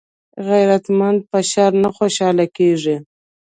[0.47, 2.95] غیرتمند په شر نه خوشحاله کېږي